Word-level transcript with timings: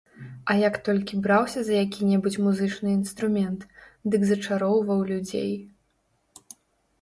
А 0.51 0.53
як 0.67 0.75
толькі 0.85 1.19
браўся 1.25 1.61
за 1.67 1.75
які-небудзь 1.79 2.37
музычны 2.45 2.89
інструмент, 2.99 3.67
дык 4.09 4.25
зачароўваў 4.31 4.99
людзей. 5.13 5.53